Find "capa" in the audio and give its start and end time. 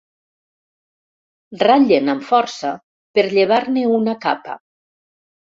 4.27-4.59